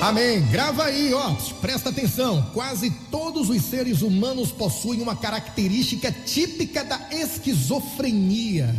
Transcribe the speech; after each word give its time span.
Amém. 0.00 0.40
Grava 0.46 0.84
aí, 0.84 1.12
ó. 1.12 1.34
Presta 1.60 1.90
atenção. 1.90 2.50
Quase 2.54 2.90
todos 3.10 3.50
os 3.50 3.62
seres 3.62 4.00
humanos 4.00 4.50
possuem 4.50 5.02
uma 5.02 5.14
característica 5.14 6.10
típica 6.10 6.82
da 6.82 6.98
esquizofrenia: 7.10 8.74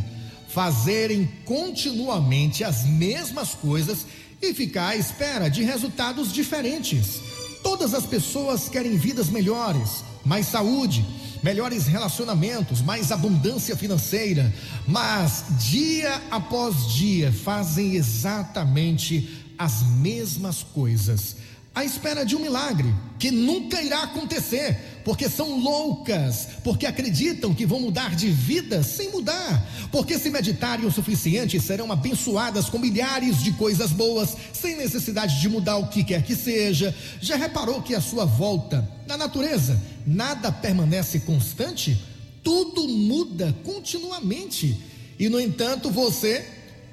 fazerem 0.49 1.29
continuamente 1.45 2.63
as 2.63 2.85
mesmas 2.85 3.53
coisas 3.53 4.07
e 4.41 4.51
ficar 4.51 4.89
à 4.89 4.95
espera 4.95 5.47
de 5.47 5.63
resultados 5.63 6.33
diferentes. 6.33 7.21
Todas 7.61 7.93
as 7.93 8.07
pessoas 8.07 8.67
querem 8.67 8.97
vidas 8.97 9.29
melhores, 9.29 10.03
mais 10.25 10.47
saúde, 10.47 11.05
melhores 11.43 11.85
relacionamentos, 11.85 12.81
mais 12.81 13.11
abundância 13.11 13.75
financeira, 13.75 14.51
mas 14.87 15.45
dia 15.59 16.19
após 16.31 16.93
dia 16.93 17.31
fazem 17.31 17.93
exatamente 17.93 19.40
as 19.57 19.83
mesmas 19.83 20.63
coisas, 20.63 21.35
à 21.73 21.85
espera 21.85 22.25
de 22.25 22.35
um 22.35 22.39
milagre 22.39 22.93
que 23.17 23.31
nunca 23.31 23.81
irá 23.81 24.03
acontecer, 24.03 25.01
porque 25.05 25.29
são 25.29 25.59
loucas, 25.59 26.47
porque 26.63 26.85
acreditam 26.85 27.53
que 27.53 27.65
vão 27.65 27.79
mudar 27.79 28.13
de 28.13 28.29
vida 28.29 28.83
sem 28.83 29.09
mudar, 29.09 29.65
porque 29.89 30.19
se 30.19 30.29
meditarem 30.29 30.85
o 30.85 30.91
suficiente 30.91 31.59
serão 31.61 31.89
abençoadas 31.89 32.69
com 32.69 32.77
milhares 32.77 33.41
de 33.41 33.53
coisas 33.53 33.91
boas, 33.91 34.35
sem 34.51 34.75
necessidade 34.75 35.39
de 35.39 35.47
mudar 35.47 35.77
o 35.77 35.87
que 35.87 36.03
quer 36.03 36.23
que 36.23 36.35
seja. 36.35 36.93
Já 37.21 37.37
reparou 37.37 37.81
que 37.81 37.95
a 37.95 38.01
sua 38.01 38.25
volta, 38.25 38.87
na 39.07 39.15
natureza, 39.15 39.81
nada 40.05 40.51
permanece 40.51 41.21
constante? 41.21 41.97
Tudo 42.43 42.87
muda 42.87 43.55
continuamente. 43.63 44.77
E 45.17 45.29
no 45.29 45.39
entanto, 45.39 45.89
você, 45.89 46.45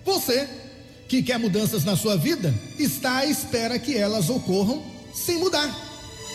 você 0.04 0.48
que 1.08 1.22
quer 1.22 1.38
mudanças 1.38 1.84
na 1.84 1.96
sua 1.96 2.16
vida 2.16 2.54
está 2.78 3.18
à 3.18 3.26
espera 3.26 3.78
que 3.78 3.96
elas 3.96 4.28
ocorram 4.28 4.82
sem 5.14 5.38
mudar. 5.38 5.74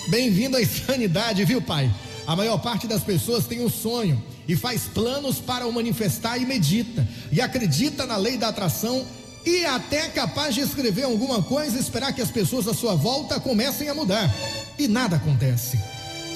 Bem-vindo 0.07 0.57
à 0.57 0.61
insanidade, 0.61 1.45
viu, 1.45 1.61
pai? 1.61 1.93
A 2.25 2.35
maior 2.35 2.57
parte 2.57 2.87
das 2.87 3.03
pessoas 3.03 3.45
tem 3.45 3.63
um 3.63 3.69
sonho 3.69 4.21
e 4.47 4.55
faz 4.55 4.83
planos 4.85 5.37
para 5.37 5.67
o 5.67 5.71
manifestar 5.71 6.37
e 6.37 6.45
medita, 6.45 7.07
e 7.31 7.39
acredita 7.39 8.05
na 8.05 8.17
lei 8.17 8.35
da 8.35 8.47
atração 8.47 9.05
e 9.45 9.63
até 9.65 10.05
é 10.05 10.09
capaz 10.09 10.55
de 10.55 10.61
escrever 10.61 11.03
alguma 11.03 11.43
coisa 11.43 11.77
e 11.77 11.79
esperar 11.79 12.11
que 12.13 12.21
as 12.21 12.31
pessoas 12.31 12.67
à 12.67 12.73
sua 12.73 12.95
volta 12.95 13.39
comecem 13.39 13.89
a 13.89 13.93
mudar. 13.93 14.33
E 14.79 14.87
nada 14.87 15.17
acontece. 15.17 15.79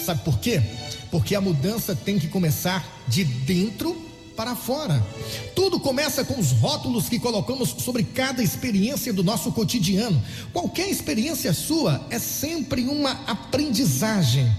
Sabe 0.05 0.23
por 0.23 0.37
quê? 0.39 0.61
Porque 1.09 1.33
a 1.33 1.41
mudança 1.41 1.95
tem 1.95 2.19
que 2.19 2.27
começar 2.27 2.85
de 3.07 3.23
dentro 3.23 3.95
para 4.37 4.55
fora. 4.55 5.03
Tudo 5.55 5.79
começa 5.79 6.23
com 6.23 6.39
os 6.39 6.51
rótulos 6.51 7.09
que 7.09 7.17
colocamos 7.17 7.69
sobre 7.79 8.03
cada 8.03 8.43
experiência 8.43 9.11
do 9.11 9.23
nosso 9.23 9.51
cotidiano. 9.51 10.21
Qualquer 10.53 10.87
experiência 10.87 11.51
sua 11.51 12.05
é 12.11 12.19
sempre 12.19 12.83
uma 12.83 13.11
aprendizagem. 13.25 14.49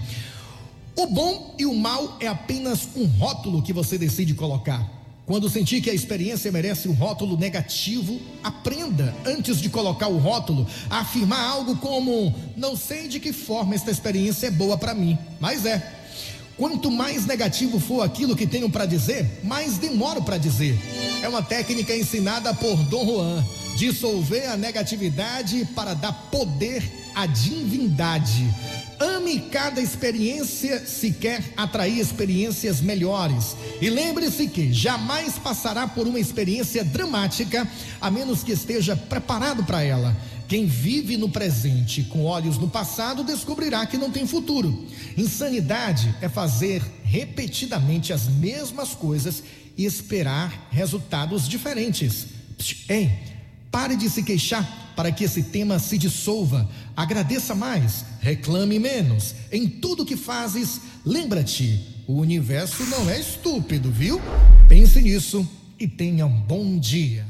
O 0.97 1.07
bom 1.07 1.55
e 1.57 1.65
o 1.65 1.73
mal 1.73 2.17
é 2.19 2.27
apenas 2.27 2.89
um 2.93 3.05
rótulo 3.05 3.61
que 3.61 3.71
você 3.71 3.97
decide 3.97 4.33
colocar. 4.33 4.99
Quando 5.25 5.49
sentir 5.49 5.79
que 5.79 5.89
a 5.89 5.93
experiência 5.93 6.51
merece 6.51 6.89
um 6.89 6.93
rótulo 6.93 7.37
negativo, 7.37 8.19
aprenda, 8.43 9.15
antes 9.25 9.61
de 9.61 9.69
colocar 9.69 10.07
o 10.07 10.17
rótulo, 10.17 10.67
a 10.89 10.99
afirmar 10.99 11.39
algo 11.39 11.77
como: 11.77 12.35
Não 12.57 12.75
sei 12.75 13.07
de 13.07 13.19
que 13.19 13.31
forma 13.31 13.75
esta 13.75 13.91
experiência 13.91 14.47
é 14.47 14.51
boa 14.51 14.77
para 14.77 14.93
mim, 14.93 15.17
mas 15.39 15.65
é. 15.65 15.99
Quanto 16.59 16.91
mais 16.91 17.25
negativo 17.25 17.79
for 17.79 18.01
aquilo 18.01 18.35
que 18.35 18.45
tenho 18.45 18.69
para 18.69 18.85
dizer, 18.85 19.25
mais 19.41 19.77
demoro 19.77 20.21
para 20.21 20.37
dizer. 20.37 20.77
É 21.23 21.29
uma 21.29 21.41
técnica 21.41 21.95
ensinada 21.95 22.53
por 22.53 22.75
Dom 22.83 23.05
Juan: 23.05 23.45
dissolver 23.77 24.51
a 24.51 24.57
negatividade 24.57 25.65
para 25.73 25.93
dar 25.93 26.11
poder 26.29 26.83
à 27.15 27.25
divindade. 27.25 28.53
Ame 28.99 29.39
cada 29.49 29.79
experiência 29.79 30.85
se 30.85 31.11
quer 31.11 31.41
atrair 31.55 31.97
experiências 31.97 32.81
melhores. 32.81 33.55
E 33.79 33.89
lembre-se 33.89 34.45
que 34.47 34.73
jamais 34.73 35.35
passará 35.39 35.87
por 35.87 36.05
uma 36.07 36.19
experiência 36.19 36.83
dramática 36.83 37.65
a 38.01 38.11
menos 38.11 38.43
que 38.43 38.51
esteja 38.51 38.97
preparado 38.97 39.63
para 39.63 39.81
ela. 39.81 40.13
Quem 40.49 40.65
vive 40.65 41.15
no 41.15 41.29
presente 41.29 42.01
com 42.01 42.25
olhos 42.25 42.57
no 42.57 42.67
passado 42.67 43.23
descobrirá 43.23 43.85
que 43.85 43.99
não 43.99 44.09
tem 44.09 44.25
futuro. 44.25 44.83
Insanidade 45.15 46.15
é 46.21 46.27
fazer 46.27 46.81
repetidamente 47.03 48.11
as 48.11 48.27
mesmas 48.27 48.95
coisas 48.95 49.43
e 49.77 49.85
esperar 49.85 50.67
resultados 50.71 51.47
diferentes. 51.47 52.25
Ei, 52.89 53.11
pare 53.69 53.95
de 53.95 54.09
se 54.09 54.23
queixar 54.23 54.93
para 54.95 55.11
que 55.11 55.23
esse 55.23 55.43
tema 55.43 55.77
se 55.77 55.99
dissolva. 55.99 56.67
Agradeça 56.97 57.53
mais, 57.53 58.03
reclame 58.19 58.79
menos. 58.79 59.35
Em 59.51 59.67
tudo 59.67 60.03
que 60.03 60.17
fazes, 60.17 60.81
lembra-te: 61.05 61.79
o 62.07 62.13
universo 62.13 62.83
não 62.85 63.07
é 63.07 63.19
estúpido, 63.19 63.91
viu? 63.91 64.19
Pense 64.67 64.99
nisso 64.99 65.47
e 65.79 65.87
tenha 65.87 66.25
um 66.25 66.41
bom 66.41 66.79
dia. 66.79 67.23